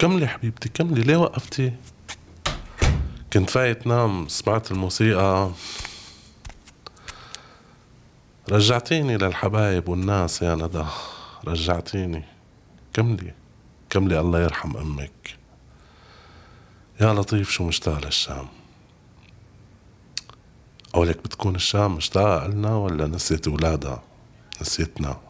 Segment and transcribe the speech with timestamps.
[0.00, 1.72] كملي حبيبتي؟ كملي ليه وقفتي؟
[3.32, 5.50] كنت فايت نام سمعت الموسيقى.
[8.50, 10.84] رجعتيني للحبايب والناس يا ندى.
[11.46, 12.24] رجعتيني.
[12.92, 13.34] كملي
[13.90, 15.36] كملي الله يرحم أمك.
[17.00, 18.48] يا لطيف شو مشتاق للشام؟
[20.94, 24.02] أولك بتكون الشام مشتاقة لنا ولا نسيت ولادها
[24.60, 25.20] نسيتنا.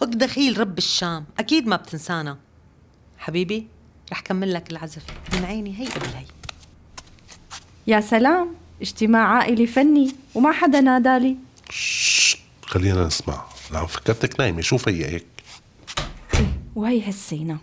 [0.00, 2.38] وقت دخيل رب الشام أكيد ما بتنسانا.
[3.22, 3.66] حبيبي
[4.12, 5.02] رح كمل لك العزف.
[5.32, 6.24] من عيني هي قبل هي.
[7.86, 11.36] يا سلام اجتماع عائلي فني وما حدا نادالي.
[12.62, 13.44] خلينا نسمع.
[13.72, 15.26] لعم فكرتك نايمة شو في هيك
[16.76, 17.58] وهي هسينا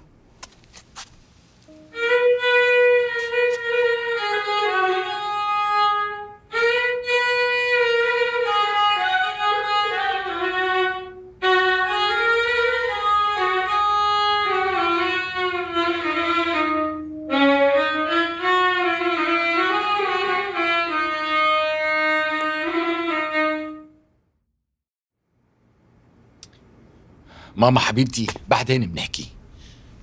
[27.59, 29.25] ماما حبيبتي بعدين بنحكي.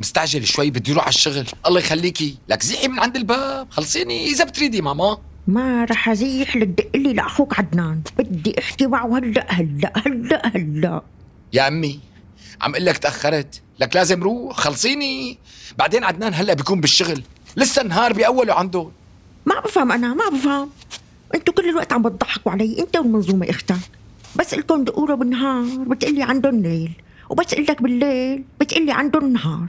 [0.01, 1.47] مستعجل شوي بدي أروح على الشغل.
[1.67, 2.37] الله يخليكي.
[2.49, 3.67] لك زيحي من عند الباب.
[3.71, 4.27] خلصيني.
[4.27, 5.19] إذا بتريدي ماما.
[5.47, 6.57] ما رح أزيح.
[6.57, 11.03] لتدق لي لأخوك عدنان بدي أحكي معه هلأ هلأ هلأ هلأ.
[11.53, 12.01] يا أمي
[12.61, 13.63] عم أقول لك تأخرت.
[13.81, 14.57] لك لازم روح.
[14.57, 15.39] خلصيني.
[15.79, 17.23] بعدين عدنان هلأ بيكون بالشغل.
[17.57, 18.93] لسه النهار بأوله عندهم.
[19.47, 20.71] ما بفهم أنا ما بفهم.
[21.35, 22.77] أنتوا كل الوقت عم بتضحكوا علي.
[22.79, 23.77] أنت والمنظومة إختك.
[24.37, 25.65] بس لكم دقورة بالنهار.
[25.65, 26.93] بتقلي عندهم ليل.
[27.31, 29.69] وبس لك بالليل بتقلي عندهم نهار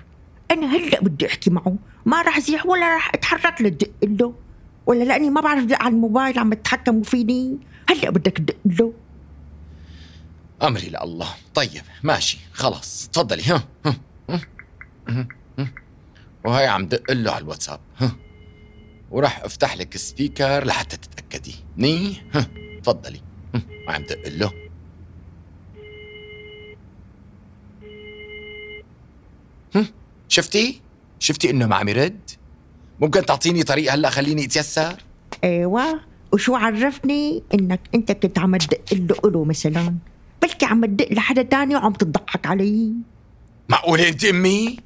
[0.52, 1.76] أنا هلأ بدي أحكي معه.
[2.06, 4.34] ما رح زيح ولا رح أتحرك لدق له.
[4.86, 7.58] ولا لأني ما بعرف دق على الموبايل عم يتحكموا فيني.
[7.90, 8.94] هلأ بدك تدق له.
[10.64, 12.38] أمري لله طيب ماشي.
[12.54, 13.44] خلاص تفضلي.
[13.44, 13.96] ها ها
[14.30, 14.42] ها
[15.10, 15.28] ها
[15.60, 15.68] ها.
[16.46, 17.80] وهي عم دق له على الواتساب.
[17.98, 18.16] ها.
[19.12, 21.56] وراح أفتح لك السبيكر لحتى تتأكدي.
[21.78, 22.48] ني ها
[22.84, 23.22] تفضلي.
[23.88, 24.52] وعم دق له.
[30.30, 30.82] شفتي؟
[31.20, 32.20] شفتي إنه ما عم يرد؟
[33.00, 34.96] ممكن تعطيني طريقة هلأ خليني أتيسر؟
[35.44, 36.00] أيوه.
[36.34, 39.96] وشو عرفني؟ إنك أنت كنت عم تدق له له مثلا.
[40.42, 42.94] بلكي عم تدق لحدا تاني وعم تضحك علي.
[43.70, 44.78] معقولة أنت أمي؟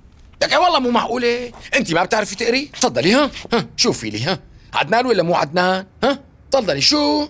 [0.44, 4.40] لك والله مو معقولة، أنت ما بتعرفي تقري؟ تفضلي ها ها شوفي لي ها.
[4.74, 6.20] عدنان ولا مو عدنان؟ ها
[6.52, 7.28] تفضلي شو؟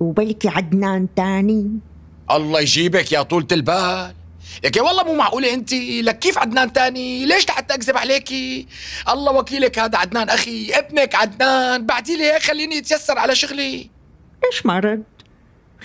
[0.00, 1.70] وبلكي عدنان تاني.
[2.30, 4.14] الله يجيبك يا طولة البال.
[4.64, 8.66] لك يا والله مو معقولة أنت؟ لك كيف عدنان تاني؟ ليش لحتى أكذب عليكي
[9.08, 11.86] الله وكيلك هذا عدنان أخي ابنك عدنان.
[11.86, 13.90] بعدي لي هيك خليني يتيسر على شغلي.
[14.44, 15.04] ليش ما رد؟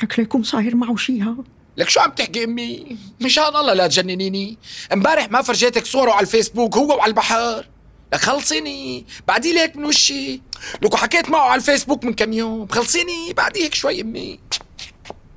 [0.04, 1.36] لك ليكون صاير معه شيها
[1.78, 4.58] لك شو عم تحكي أمي؟ مشان الله لا تجننيني.
[4.94, 7.66] امبارح ما فرجيتك صورة على الفيسبوك هو وعلى البحر.
[8.14, 9.06] لك خلصيني.
[9.28, 10.42] بعدي لك من وشي؟
[10.82, 12.68] لك حكيت معه على الفيسبوك من كم يوم.
[12.68, 13.34] خلصيني.
[13.34, 14.40] بعدي هيك شوي أمي.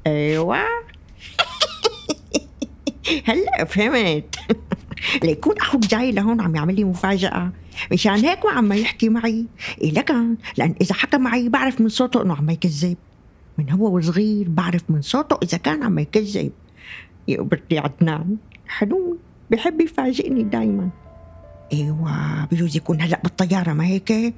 [0.06, 0.58] أيوه.
[3.24, 4.36] هلا فهمت.
[5.22, 7.52] ليكون أخوك جاي لهون عم يعمل لي مفاجأة.
[7.92, 9.46] مشان هيك ما عم يحكي معي.
[9.80, 12.96] إيه لكن لأن إذا حكى معي بعرف من صوته إنه عم يكذب.
[13.58, 16.52] من هو وصغير بعرف من صوته إذا كان عم يكذب.
[17.28, 18.36] يقبرني عدنان.
[18.68, 19.18] حنون.
[19.50, 20.90] بحب يفاجئني دايما.
[21.72, 24.34] إيوه بجوز يكون هلأ بالطيارة ما هيك؟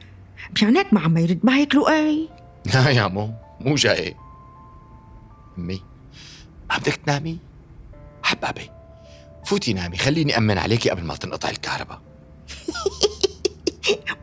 [0.54, 2.28] مشان هيك ما عم يرد ما هيك لؤي؟
[2.74, 3.30] لا يا مو
[3.60, 4.14] مو جاي.
[5.58, 5.80] أمي
[6.70, 7.38] بدك تنامي؟
[8.38, 8.70] حبابي
[9.44, 12.00] فوتي نامي خليني أمن عليكي قبل ما تنقطع الكهرباء.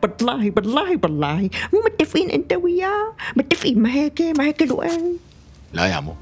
[0.02, 4.88] بالله بالله بالله مو متفقين أنت وياه؟ متفقين ما هيك؟ ما هيك لؤي
[5.72, 6.14] لا يا مو.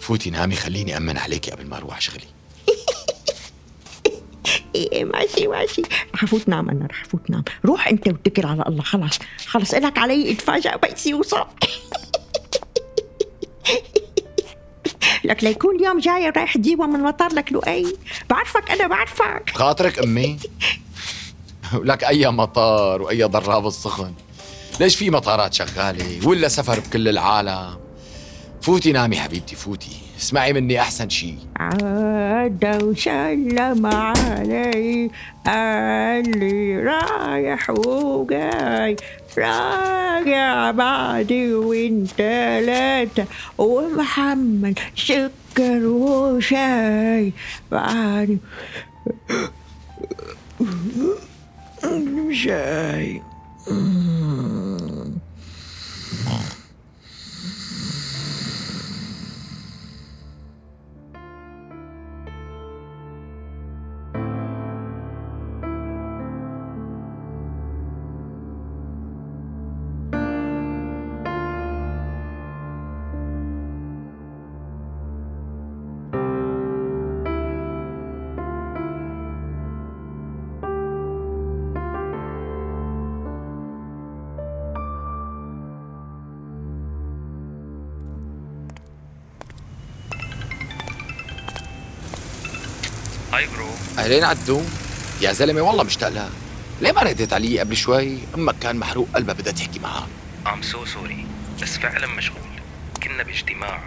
[0.00, 2.24] فوتي نامي خليني أمن عليكي قبل ما أروح شغلي
[4.74, 5.82] إيه ماشي ماشي.
[6.14, 7.44] رح أفوت نام أنا رح أفوت نام.
[7.64, 9.18] روح أنت واتكل على الله خلاص.
[9.46, 11.44] خلاص إلك علي اتفاجئ بس يوصل
[15.28, 17.96] لك ليكون اليوم جاي رايح تجيبه من مطار لك لؤي.
[18.30, 19.50] بعرفك أنا بعرفك.
[19.54, 20.38] خاطرك أمي.
[21.74, 24.12] ولك أي مطار وأي ضراب السخن.
[24.80, 27.87] ليش في مطارات شغالة؟ ولا سفر بكل العالم؟
[28.68, 29.96] فوتي نامي حبيبتي فوتي.
[30.18, 35.10] اسمعي مني أحسن شيء عاد وسلم علي
[35.46, 38.96] قال لي رايح وجاي.
[39.38, 43.26] راجع بعدي وانت ثلاثة
[43.58, 47.32] ومحمد سكر وشاي.
[47.72, 48.38] بعد
[52.32, 53.22] شاي
[93.98, 94.62] أهلين عدو
[95.20, 96.30] يا زلمة والله مشتاق لها.
[96.80, 100.06] ليه ما رديت علي قبل شوي؟ أمك كان محروق قلبها بدها تحكي معها.
[100.46, 101.26] I'm so sorry
[101.62, 102.40] بس فعلا مشغول.
[103.02, 103.80] كنا باجتماع.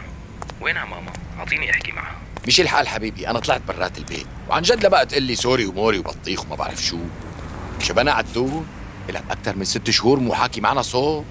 [0.61, 2.15] وينها ماما؟ أعطيني أحكي معها.
[2.47, 4.25] مشي الحال حبيبي أنا طلعت برات البيت.
[4.49, 6.97] وعن جد لبقى تقول لي sorry وموري وبطيخ وما بعرف شو.
[7.79, 8.63] شبنا عدو
[9.09, 11.25] لك أكثر من ست شهور مو حاكي معنا صوت.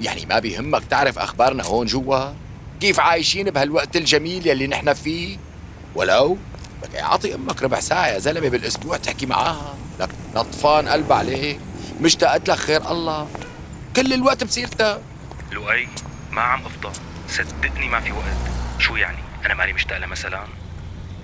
[0.00, 2.32] يعني ما بيهمك تعرف أخبارنا هون جوا؟
[2.80, 5.36] كيف عايشين بهالوقت الجميل يلي نحن فيه؟
[5.94, 6.38] ولو
[6.82, 6.94] لك.
[6.94, 9.76] اعطي أمك ربع ساعة يا زلمة بالأسبوع تحكي معاها.
[10.00, 11.60] لك نطفان قلب عليك
[12.00, 13.28] مشتاقت لك خير الله.
[13.96, 15.00] كل الوقت بسيرتها
[15.52, 15.88] لؤي
[16.30, 16.92] ما عم أفضى.
[17.28, 18.50] صدقني ما في وقت.
[18.78, 20.44] شو يعني؟ أنا مالي مشتاق لها مثلا؟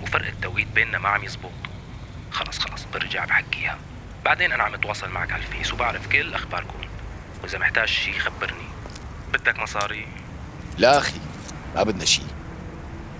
[0.03, 1.51] وفرق التوقيت بيننا ما عم يزبط.
[2.31, 3.77] خلص خلص برجع بحكيها.
[4.25, 6.79] بعدين أنا عم أتواصل معك على الفيس وبعرف كل أخباركم.
[7.43, 8.67] وإذا محتاج شي خبرني.
[9.33, 10.07] بدك مصاري؟
[10.77, 11.19] لا أخي
[11.75, 12.25] ما بدنا شيء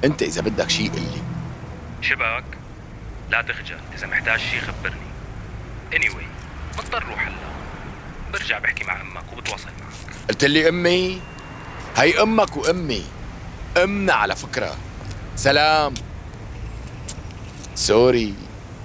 [0.04, 1.22] أنت إذا بدك شيء قل
[2.10, 2.44] شبك
[3.30, 5.08] لا تخجل إذا محتاج شي خبرني.
[5.94, 6.26] Anyway
[6.78, 7.36] مضطر روح هلا
[8.34, 10.16] برجع بحكي مع أمك وبتواصل معك.
[10.30, 11.22] قلت لي أمي؟
[11.98, 13.06] هي أمك وأمي.
[13.84, 14.78] أمنا على فكرة.
[15.36, 15.94] سلام.
[17.76, 18.34] Sorry.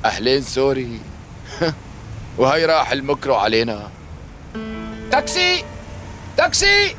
[0.05, 1.01] أهلين sorry.
[2.39, 3.91] وهي راح المكرو علينا.
[5.11, 5.65] تاكسي!
[6.37, 6.97] تاكسي!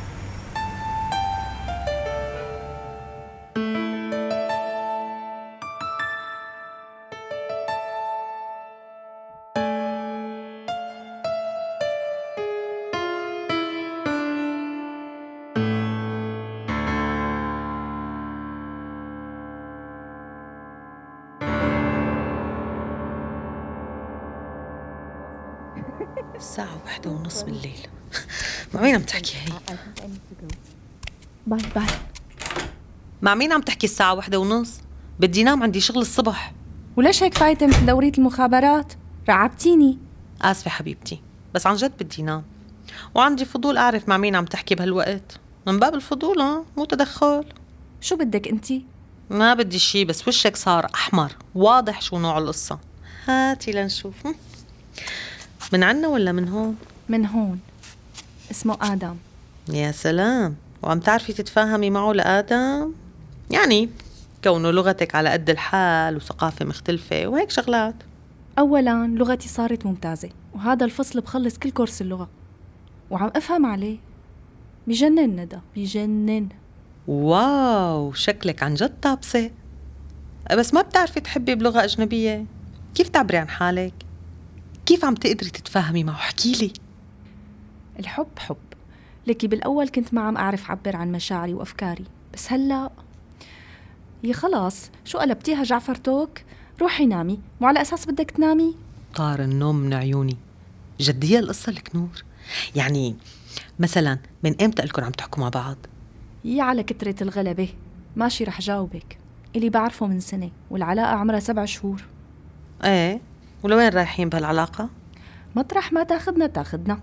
[31.54, 31.96] Bye bye
[33.22, 34.80] مع مين عم تحكي الساعة واحدة ونص؟
[35.20, 36.54] بدي نام عندي شغل الصبح.
[36.98, 38.94] وليش هيك فايتة مثل دورية المخابرات؟
[39.30, 39.98] رعبتيني
[40.42, 41.22] آسفة حبيبتي
[41.54, 42.44] بس عن جد بدي نام.
[43.16, 45.40] وعندي فضول أعرف مع مين عم تحكي بهالوقت.
[45.68, 47.46] من باب الفضول ها مو تدخل.
[48.02, 48.86] شو بدك انتي؟
[49.30, 51.32] ما بدي شي بس وشك صار أحمر.
[51.56, 52.80] واضح شو نوع القصة.
[53.28, 54.28] هاتي لنشوف.
[55.74, 56.76] من عنا ولا من هون؟
[57.10, 57.60] من هون.
[58.52, 59.16] اسمه آدم.
[59.70, 60.56] يا سلام.
[60.84, 62.94] وعم تعرفي تتفاهمي معه لآدم؟
[63.52, 63.90] يعني
[64.44, 67.96] كونه لغتك على قد الحال وثقافة مختلفة وهيك شغلات.
[68.60, 72.30] أولا لغتي صارت ممتازة وهذا الفصل بخلص كل كورس اللغة.
[73.10, 73.98] وعم أفهم عليه.
[74.88, 76.50] بجنن ندى بجنن.
[77.08, 79.52] واو شكلك عن جد طابسة.
[80.52, 82.46] بس ما بتعرفي تحبي بلغة أجنبية.
[82.96, 83.94] كيف تعبري عن حالك؟
[84.86, 86.74] كيف عم تقدري تتفاهمي معه؟ احكي لي.
[88.00, 88.58] الحب حب.
[89.28, 92.06] لكي بالأول كنت ما عم أعرف عبر عن مشاعري وأفكاري.
[92.34, 92.90] بس هلأ
[94.24, 96.40] يا خلاص شو قلبتيها جعفر توك؟
[96.82, 98.76] روحي نامي مو على أساس بدك تنامي؟
[99.16, 100.38] طار النوم من عيوني.
[101.00, 102.24] جدية القصة لك نور
[102.76, 103.16] يعني
[103.80, 105.78] مثلا من إمتى لكم عم تحكوا مع بعض؟
[106.46, 107.70] يا على كترة الغلبة.
[108.16, 109.18] ماشي رح جاوبك.
[109.56, 112.04] اللي بعرفه من سنة والعلاقة عمرها سبع شهور.
[112.84, 113.22] إيه
[113.64, 114.90] ولوين رايحين بهالعلاقة؟
[115.56, 117.00] مطرح ما تاخدنا تاخدنا.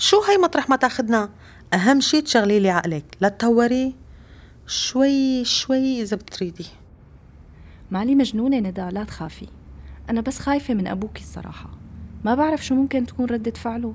[0.00, 1.30] شو هي مطرح ما تاخدنا؟
[1.74, 3.04] أهم شي تشغلي لي عقلك.
[3.20, 3.94] لا تهوري
[4.66, 6.66] شوي شوي إذا بتريدي.
[7.90, 9.46] مالي مجنونة ندى لا تخافي.
[10.10, 11.70] أنا بس خايفة من أبوكي الصراحة.
[12.24, 13.94] ما بعرف شو ممكن تكون ردة فعله.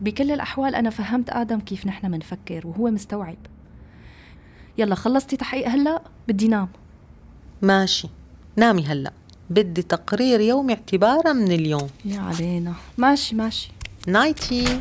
[0.00, 3.38] بكل الأحوال أنا فهمت آدم كيف نحن منفكر وهو مستوعب.
[4.78, 6.68] يلا خلصتي تحقيق هلأ؟ بدي نام.
[7.62, 8.08] ماشي.
[8.56, 9.12] نامي هلأ.
[9.50, 11.88] بدي تقرير يومي اعتبارا من اليوم.
[12.04, 12.74] يا علينا.
[12.98, 13.72] ماشي ماشي.
[14.06, 14.80] نايتي.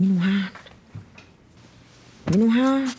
[0.00, 0.52] منو هاد؟
[2.30, 2.96] منو هاد؟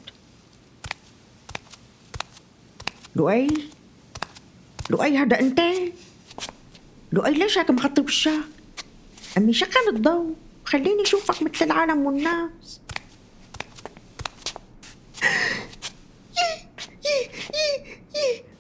[3.16, 3.48] لؤي؟
[4.90, 5.62] لؤي هذا أنت؟
[7.12, 8.32] لؤي ليش هيك مغطي وشك؟
[9.38, 12.80] أمي شغل الضوء خليني أشوفك مثل العالم والناس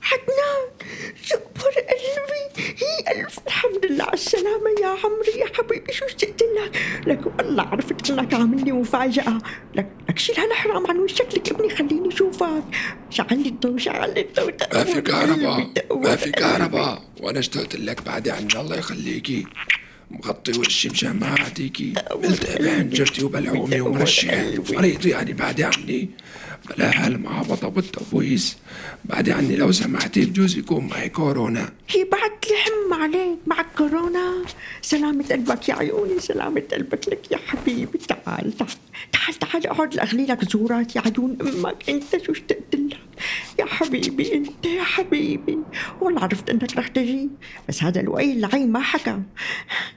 [0.01, 0.63] حدنان
[1.24, 6.81] شكبر قلبي هي ألف الحمد لله على السلامة يا عمري يا حبيبي شو اشتقت لك؟
[7.07, 9.38] لك والله عرفت إنك عامل لي مفاجأة.
[9.75, 12.63] لك لك شيل هالحرام عن وشك لك ابني خليني أشوفك.
[13.09, 14.53] شعل لي الضوء شعل لي الضوء.
[14.73, 17.01] ما في كهرباء ما في كهرباء.
[17.19, 19.45] وأنا اشتقت لك بعدي عن الله يخليكي.
[20.11, 26.09] مغطي وشي مشان ما اعطيكي ملتقي بحنجرتي وبلعومي ومرشح مريض يعني بعدي عني.
[26.70, 28.58] بلا هالمعبطة والتبويس
[29.06, 31.74] بعدي عني لو سمحتي بجوز يكون معي كورونا.
[31.89, 34.44] هي بعد الحم عليك معك كورونا.
[34.82, 37.98] سلامة قلبك يا عيوني سلامة قلبك لك يا حبيبي.
[37.98, 38.72] تعال تعال
[39.12, 41.89] تعال تعال اقعد اغلي لك زورات يا عيون أمك.
[41.89, 42.98] أنت شو اشتقت لك
[43.60, 45.58] يا حبيبي أنت يا حبيبي.
[46.01, 47.30] والله عرفت أنك رح تجي
[47.70, 49.20] بس هذا الوقيل العين ما حكى.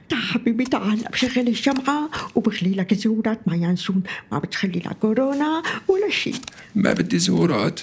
[0.09, 1.03] تعال حبيبي تعال.
[1.11, 4.03] بشغل الشمعة وبغلي لك زورات مع ينسون.
[4.31, 6.35] ما بتخلي لك كورونا ولا شيء
[6.75, 7.79] ما بدي زهورات.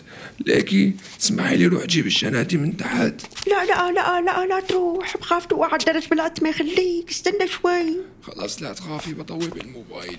[0.47, 3.15] ليكي تسمحي لي روح جيب الشناتي من تحت.
[3.47, 5.17] لا لا لا لا لا تروح.
[5.17, 7.97] بخاف توقع على الدرج بالعتمة خليك استنى شوي.
[8.23, 10.19] خلاص لا تخافي بطوي بالموبايل.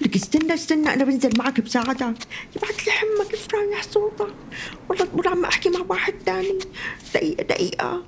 [0.00, 2.18] لك استنى استنى أنا بنزل معك بساعدك.
[2.56, 4.34] يبعت لي حمك كيف رايح صوتك
[4.88, 6.58] والله تقول عم أحكي مع واحد تاني.
[7.14, 8.04] دقيقة دقيقة.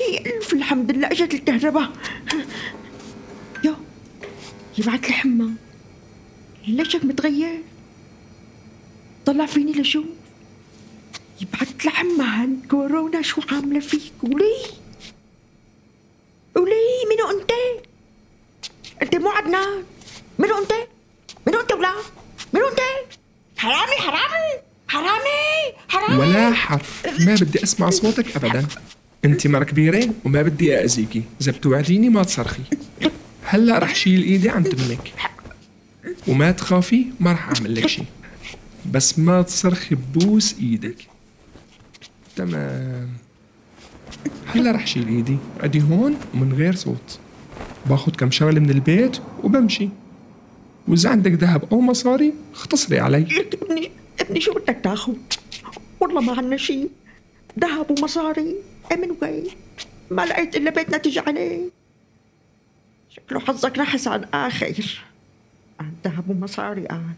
[0.00, 1.92] هي ألف الحمد لله أجت الكهرباء.
[3.64, 3.74] يو
[4.78, 5.50] يبعت لي حمى
[6.68, 7.62] ليشك متغير؟
[9.26, 10.04] طلع فيني لشوف
[11.40, 14.54] يبعت لحمى هالكورونا شو عاملة فيك؟ ولي
[16.56, 16.74] ولي
[17.10, 17.50] منو أنت؟
[19.02, 19.82] أنت مو عدنان.
[20.38, 20.72] منو أنت؟
[21.46, 21.92] منو أنت ولا؟
[22.52, 22.80] منو أنت؟
[23.56, 26.18] حرامي حرامي حرامي حرامي.
[26.18, 27.06] ولا حرف.
[27.20, 28.66] ما بدي أسمع صوتك ابدا.
[29.24, 32.62] أنت مرة كبيرة وما بدي اذيكي إذا بتوعديني ما تصرخي.
[33.44, 35.12] هلأ رح شيل إيدي عن تمك
[36.28, 38.04] وما تخافي ما رح أعمل لك شيء.
[38.90, 40.96] بس ما تصرخي ببوس إيدك.
[42.36, 43.08] تمام.
[44.46, 45.36] هلا رح شيل ايدي.
[45.60, 47.18] ادي هون من غير صوت.
[47.86, 49.88] باخد كم شغلة من البيت وبمشي.
[50.88, 53.26] وإذا عندك ذهب أو مصاري اختصري علي.
[53.62, 55.14] ابني ابني شو بدك تاخذ؟
[56.00, 56.90] والله ما عنا شيء
[57.60, 58.54] ذهب ومصاري
[58.90, 59.44] إيه من وين
[60.10, 61.70] ما لقيت إلا بيتنا تجي عليه.
[63.10, 65.00] شكله حظك نحس على الآخر
[65.80, 67.14] آه، ذهب ومصاري آه.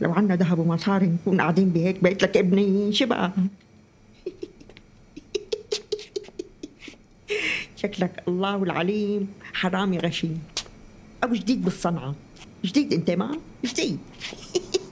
[0.00, 3.32] لو عنا ذهب ومصاري نكون قاعدين بهيك بيت لك ابني شو بقى؟
[7.76, 10.42] شكلك الله العليم حرامي غشيم.
[11.24, 12.14] أو جديد بالصنعة.
[12.64, 13.98] جديد أنت ما؟ جديد.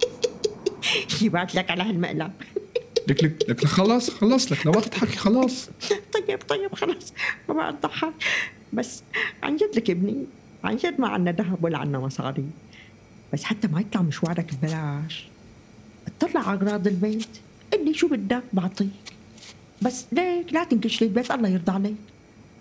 [1.22, 2.32] يبعت لك على هالمقلب.
[3.08, 5.70] لك لك لك خلاص خلاص لك لو تضحكي خلاص.
[6.14, 7.12] طيب طيب خلاص.
[7.48, 8.12] ما بقى أضحك.
[8.72, 9.02] بس
[9.42, 10.26] عن جد لك ابني
[10.64, 12.44] عن جد ما عنا ذهب ولا عنا مصاري.
[13.32, 15.28] بس حتى ما يطلع مشوارك ببلاش.
[16.06, 17.28] اطلع على أغراض البيت.
[17.72, 18.88] قل لي شو بدك بعطيك
[19.82, 21.96] بس ليك لا تنكش لي البيت الله يرضى عليك.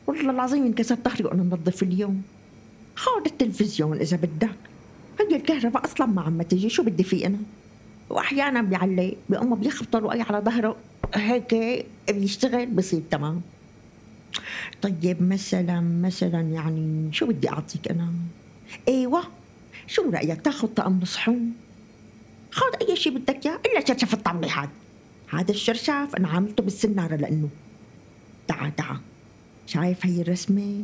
[0.07, 2.21] والله العظيم انكسر ظهري وأنا نظف اليوم.
[2.95, 4.55] خذ التلفزيون إذا بدك.
[5.19, 6.69] هي الكهرباء أصلا ما عم تجي.
[6.69, 7.37] شو بدي فيه أنا؟
[8.09, 10.75] واحيانا بيعلق بيقوم بيخبط رؤي على ظهره.
[11.15, 13.41] هيك بيشتغل بصير تمام.
[14.81, 18.13] طيب مثلا مثلا يعني شو بدي أعطيك أنا؟
[18.87, 19.23] إيوه.
[19.87, 21.53] شو رأيك؟ تاخذ طقم صحون
[22.51, 24.69] خذ أي شيء بدك إياه إلا شرشف الطاوله هذا
[25.29, 27.49] هذا الشرشف أنا عاملته بالسنارة لأنه.
[28.47, 28.99] تعا تعا.
[29.65, 30.83] شايف هي الرسمة؟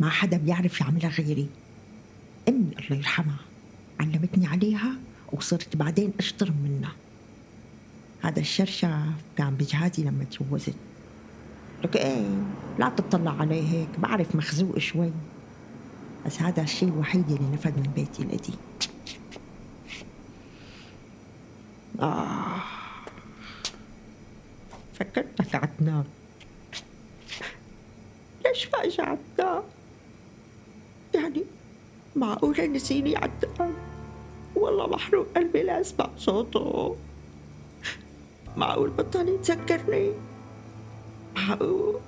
[0.00, 1.48] ما حدا بيعرف يعملها غيري.
[2.48, 3.38] أمي الله يرحمها
[4.00, 4.92] علمتني عليها
[5.32, 6.92] وصرت بعدين اشترم منها.
[8.22, 8.88] هذا الشرشف
[9.38, 10.74] كان بجهازي لما تجوزت.
[11.84, 12.26] لك إيه؟
[12.78, 15.10] لا تطلع عليه هيك بعرف مخزوق شوي.
[16.26, 18.56] بس هذا الشيء الوحيد اللي نفد من بيتي القديم
[22.00, 22.62] آه.
[24.94, 26.04] فكرتك عدنان
[28.44, 29.62] ليش فاجعتنا؟
[31.14, 31.44] يعني
[32.16, 33.74] معقولة نسيني عدنان
[34.54, 36.96] والله محروق قلبي لأسمع صوته.
[38.56, 40.12] معقول بطل يتذكرني
[41.36, 42.00] معقول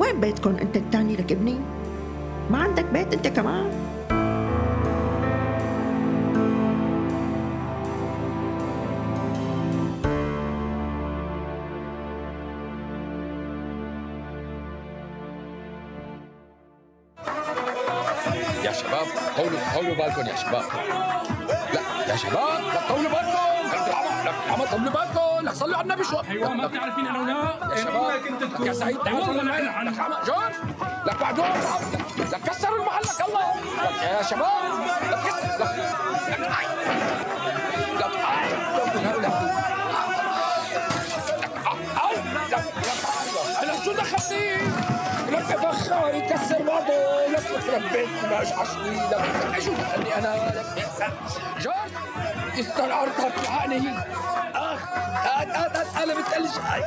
[0.00, 1.56] وين بيتكم انت التاني لك ابني؟
[2.50, 3.70] ما عندك بيت انت كمان؟
[18.64, 20.62] يا شباب طولوا طولوا بالكم يا شباب
[21.74, 23.78] لا يا شباب لا طولوا بالكم
[24.58, 27.49] لا طولوا بالكم لا صلوا على النبي شوي أيوه ما بتعرفين أنا ولا
[28.60, 30.52] لك يا سعيد والله جورج
[31.06, 31.46] لك بعدون
[32.32, 33.54] لك كسروا المحل لك الله
[34.02, 34.50] يا شباب
[35.10, 35.76] لك كسر لك
[36.28, 36.66] لك آي.
[37.96, 38.50] لك آي.
[39.20, 39.32] لك
[43.62, 44.56] لك شو دخلتي؟
[45.30, 51.12] لك فخار يكسر بعضه لك يخرب بيت ما اشحشني لك شو دخلني أنا لك.
[51.60, 51.92] جورج
[52.60, 53.80] استنعرتك يعني
[56.20, 56.58] بتقلش.
[56.58, 56.80] هاي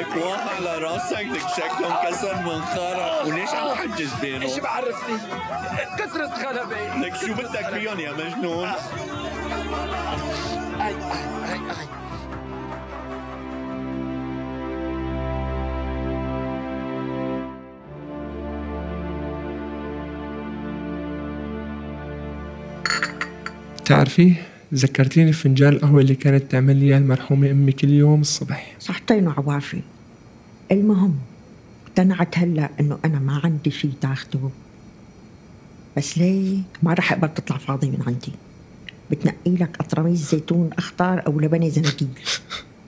[0.00, 5.18] لك واحد على راسك لك شكله كسر منخارك وليش عم تحجز إيش بينهم؟ بعرفني؟
[5.98, 6.96] كثرة غلبة.
[6.96, 8.68] لك شو بدك فيهم يا مجنون؟
[10.80, 10.94] اي اي
[11.52, 11.86] اي أي.
[23.84, 24.34] تعرفي
[24.74, 28.76] ذكرتيني فنجان القهوة اللي كانت تعمل لي المرحومة أمي كل يوم الصبح.
[28.80, 29.80] صحتين وعوافي
[30.72, 31.18] المهم
[31.86, 34.50] اقتنعت هلا إنه أنا ما عندي شيء تاخده.
[35.96, 38.32] بس ليك ما رح اقبل تطلع فاضي من عندي.
[39.10, 42.08] بتنقي لك قطرميز زيتون أخضر أو لبنه زنجيل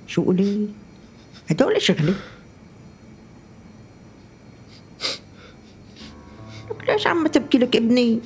[0.07, 0.69] شو قولي؟
[1.51, 2.15] هدول شغلي.
[6.71, 8.21] لك ليش عم تبكي لك ابني؟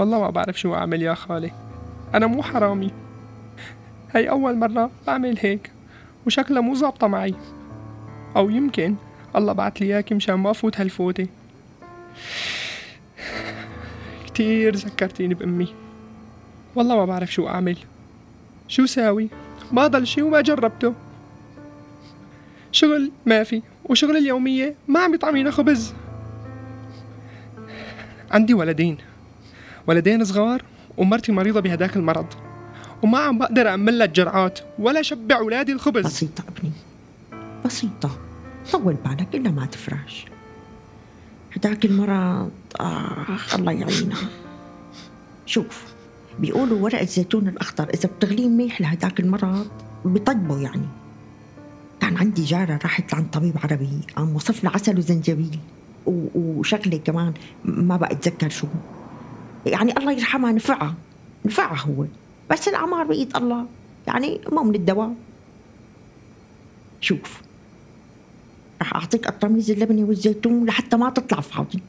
[0.00, 1.50] والله ما بعرف شو أعمل يا خالي.
[2.14, 2.90] أنا مو حرامي.
[4.12, 5.70] هي أول مرة بعمل هيك
[6.26, 7.34] وشكلها مو ظابطة معي.
[8.36, 8.94] أو يمكن
[9.36, 11.26] الله بعت لي إياك مشان ما أفوت هالفوتة.
[14.26, 15.74] كتير ذكرتيني بأمي.
[16.74, 17.78] والله ما بعرف شو أعمل.
[18.68, 19.28] شو ساوي؟
[19.72, 20.94] ما ضل شي وما جربته.
[22.72, 25.94] شغل ما في وشغل اليومية ما عم يطعمينا خبز.
[28.30, 29.09] عندي ولدين.
[29.90, 30.62] ولدين صغار
[30.96, 32.26] ومرتي مريضة بهداك المرض.
[33.02, 36.04] وما عم بقدر أعمل لها الجرعات ولا شبع أولادي الخبز.
[36.06, 36.72] بسيطة ابني
[37.64, 38.10] بسيطة.
[38.72, 40.24] طول بالك إلا ما تفرش.
[41.56, 42.50] هداك المرض
[42.80, 44.28] آخ الله يعينها.
[45.46, 45.84] شوف
[46.38, 49.68] بيقولوا ورق الزيتون الأخضر إذا بتغليه منيح لهداك المرض
[50.04, 50.88] بيطيبه يعني.
[52.00, 55.58] كان عندي جارة راحت لعند طبيب عربي قام وصف لها عسل وزنجبيل
[56.06, 57.32] وشغلة كمان
[57.64, 58.66] ما بقى أتذكر شو.
[59.66, 60.94] يعني الله يرحمها نفعها
[61.44, 62.04] نفعها هو.
[62.50, 63.66] بس الأعمار بإيد الله.
[64.06, 65.14] يعني مو من الدواء.
[67.00, 67.42] شوف.
[68.82, 71.82] رح أعطيك الطميز اللبنة والزيتون لحتى ما تطلع فاضي.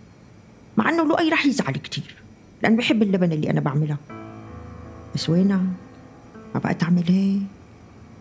[0.78, 2.16] مع إنه لؤي رح يزعل كتير.
[2.64, 3.98] لأنه بحب اللبن اللي أنا بعملها
[5.16, 5.64] بس وينها؟
[6.54, 7.42] ما بقى تعمل هيك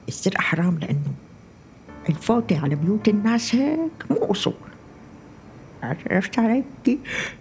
[0.08, 1.12] السرقة حرام لأنه
[2.08, 4.54] الفوتة على بيوت الناس هيك مو أصول.
[5.82, 7.34] عرفت علي؟ كيف؟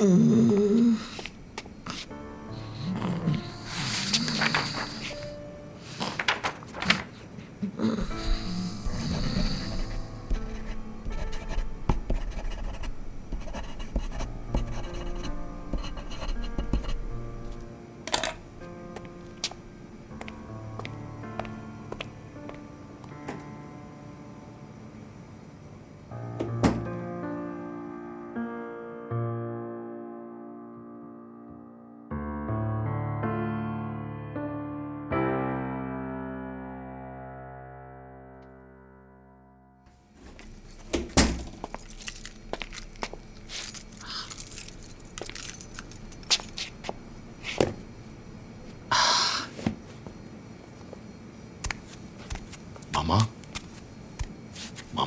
[0.00, 0.96] ماما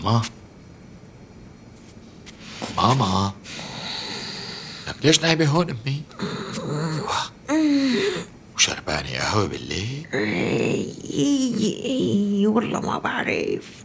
[0.06, 0.22] ماما.
[2.78, 3.32] ماما.
[4.88, 6.02] لك ليش نايمة هون أمي؟
[7.50, 7.54] آه.
[8.56, 13.84] وشربانة قهوة بالليل؟ إي والله ما بعرف.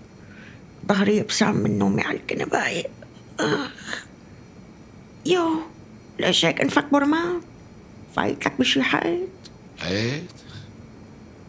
[0.89, 2.85] ظهري يبس من نومي على الكنباية.
[3.41, 3.71] آخ
[5.27, 5.61] يوه
[6.19, 7.41] ليش هيك أنفك ورمان
[8.17, 9.29] فايت لك بشي حيط؟
[9.83, 10.23] إيه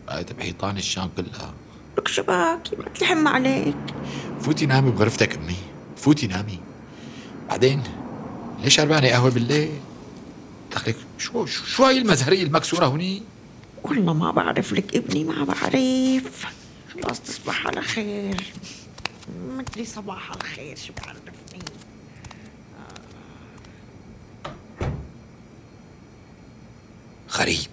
[0.10, 1.54] هاي بحيطان الشام كلها.
[1.98, 3.76] لك شباك ما تلحم عليك.
[4.42, 5.58] فوتي نامي بغرفتك أمي
[5.98, 6.60] فوتي نامي.
[7.50, 7.84] بعدين
[8.64, 9.80] ليش شربانة قهوة بالليل؟
[10.72, 13.24] دخلك شو شو, شو هاي المزهرية المكسورة هني؟
[13.84, 16.46] والله ما بعرف لك ابني ما بعرف.
[16.94, 18.44] خلاص تصبح على خير؟
[19.58, 21.62] مدري صباح الخير شو بعرفني؟
[27.32, 27.68] غريب.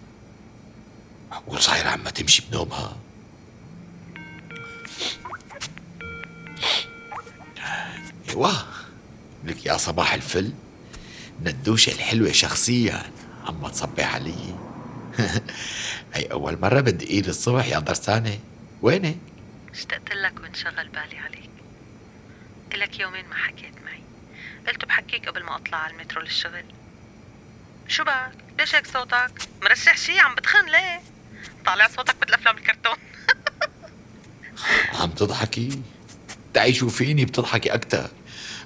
[1.31, 2.96] معقول صايرة عم تمشي بنومها.
[8.38, 8.64] أيوه.
[9.44, 10.53] لك يا صباح الفل.
[11.42, 13.03] ندوشة الحلوة شخصيا.
[13.46, 14.55] عم تصبي علي.
[16.14, 18.38] هي أول مرة بدي إيد الصبح يا درسانة.
[18.83, 19.18] وينك؟
[19.70, 21.51] اشتقت لك وانشغل بالي عليك.
[22.74, 24.03] إلك يومين ما حكيت معي.
[24.68, 26.64] قلت بحكيك قبل ما أطلع على المترو للشغل.
[27.88, 31.00] شو بك؟ ليش هيك صوتك؟ مرشح شي؟ عم بتخن لي؟
[31.66, 32.96] طالع صوتك مثل أفلام الكرتون.
[35.01, 35.83] عم تضحكي؟
[36.55, 38.11] تعي شوفيني بتضحكي أكتر.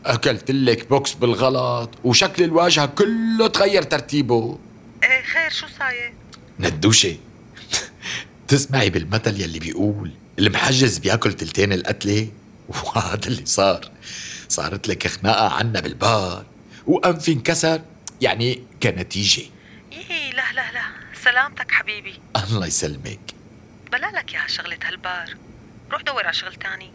[0.07, 4.59] أكلت لك بوكس بالغلط وشكل الواجهة كله تغير ترتيبه.
[5.03, 6.13] إيه خير شو صاير؟
[6.61, 7.17] هوشة.
[8.49, 12.29] تسمعي بالمثل يلي بيقول المحجّز بياكل تلتين القتلة.
[12.69, 13.91] وهذا اللي صار.
[14.49, 16.45] صارت لك خناقة عنا بالبار.
[16.87, 17.81] وأنفي انكسر.
[18.21, 19.43] يعني كنتيجة.
[19.93, 20.83] إيه لا لا لا.
[21.25, 22.15] سلامتك حبيبي.
[22.53, 23.21] الله يسلمك.
[23.93, 25.37] بلا لك يا شغلة هالبار.
[25.93, 26.91] روح دور على شغل تاني.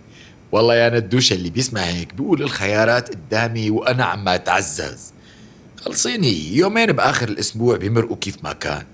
[0.51, 5.13] والله يا ندوشة اللي بيسمع هيك بيقول الخيارات قدامي وأنا عم أتعزز.
[5.77, 8.85] خلصيني يومين بآخر الأسبوع بيمرقوا كيف ما كان.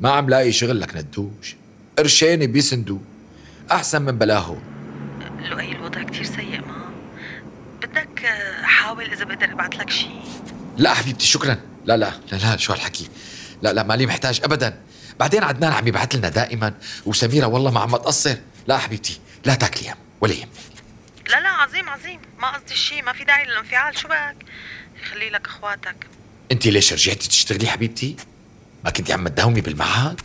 [0.00, 1.56] ما عم لاقي شغل لك ندوش.
[1.98, 2.98] قرشين بيسندوا.
[3.72, 4.56] أحسن من بلاهو
[5.50, 6.84] لؤي الوضع كتير سيء ما.
[7.82, 10.20] بدك آه، حاول إذا بقدر أبعت لك شيء
[10.78, 11.56] لا حبيبتي شكرا.
[11.86, 13.08] لا لا لا لا شو هالحكي.
[13.62, 14.80] لا لا مالي محتاج أبدا.
[15.20, 16.74] بعدين عدنان عم يبعث لنا دائما.
[17.06, 19.96] وسميرة والله ما عم تقصر لا حبيبتي لا تاكلي هم.
[20.20, 20.48] ولا يهمك
[21.28, 22.20] لا لا عظيم عظيم.
[22.38, 23.98] ما قصدي شيء ما في داعي للانفعال.
[23.98, 24.36] شو بك
[25.10, 25.96] خلي لك أخواتك.
[26.52, 28.16] أنت ليش رجعتي تشتغلي حبيبتي؟
[28.84, 30.20] ما كنتي عم تداومي بالمعهد؟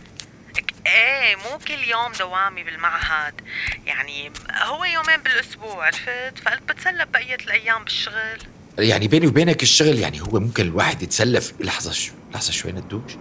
[0.87, 3.41] إيه مو كل يوم دوامي بالمعهد.
[3.85, 8.39] يعني هو يومين بالأسبوع عرفت؟ فقلت بتسلى بقية الأيام بالشغل.
[8.79, 11.53] يعني بيني وبينك الشغل يعني هو ممكن الواحد يتسلف.
[11.59, 13.11] لحظة شو؟ لحظة شوي ندوش.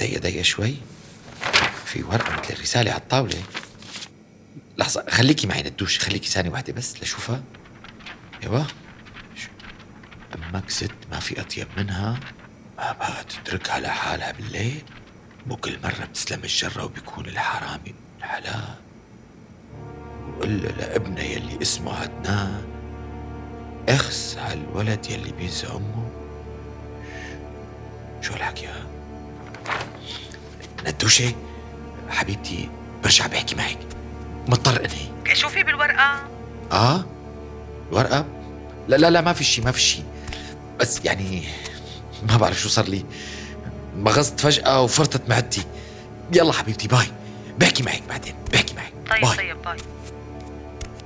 [0.00, 0.74] دقيقة دقيقة شوي.
[1.86, 3.42] في ورقة مثل الرسالة على الطاولة.
[4.78, 7.42] لحظة خليكي معي ندوش خليكي ثانية واحدة بس لشوفها.
[9.36, 9.48] شو.
[10.34, 12.20] أمك ست ما في أطيب منها
[12.78, 14.82] ما بقى تتركها لحالها بالليل.
[15.46, 18.74] مو كل مرة بتسلم الجرة وبيكون الحرامي الحلال
[20.38, 22.64] وإلا لابنها يلي اسمه عدنان
[23.88, 26.10] أخس هالولد يلي بينسى أمه.
[28.20, 28.86] شو؟ هالحكي هاد؟
[30.86, 31.34] ندوشة
[32.10, 32.70] حبيبتي
[33.02, 33.78] برجع بحكي معك.
[34.48, 36.20] مضطر إنهي شو في بالورقة.
[36.72, 37.04] آه؟
[37.92, 38.24] ورقة؟
[38.88, 40.04] لا لا لا ما في شيء ما في شيء
[40.80, 41.42] بس يعني
[42.28, 43.04] ما بعرف شو صار لي.
[43.96, 45.62] مغصت فجأة وفرطت معدتي.
[46.32, 47.06] يلا حبيبتي باي.
[47.58, 48.92] بحكي معك بعدين بحكي معك.
[49.10, 49.36] طيب باي.
[49.36, 49.76] طيب باي.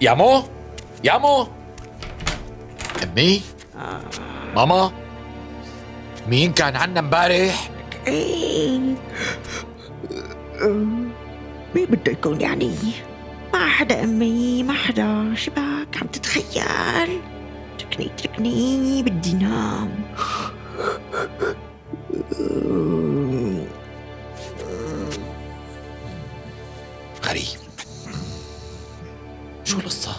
[0.00, 0.44] يامو؟
[1.04, 1.48] يامو؟
[3.02, 3.42] أمي؟
[4.54, 4.92] ماما؟
[6.28, 7.70] مين كان عنا امبارح؟
[8.06, 8.78] إيه.
[11.74, 12.74] مين بده يكون يعني؟
[13.52, 17.20] ما حدا أمي ما حدا شباك عم تتخيل؟
[17.78, 19.90] تركني تركني بدي نام.
[27.24, 27.60] غريب.
[29.64, 30.12] شو القصة؟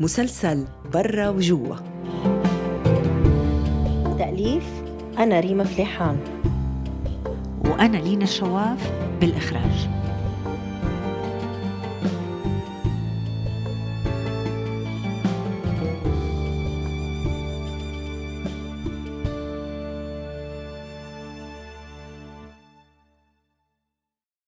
[0.00, 1.76] مسلسل برا وجوا.
[4.18, 4.81] تأليف؟
[5.22, 6.16] أنا ريما فليحان.
[7.64, 10.01] وأنا لينا الشواف بالإخراج.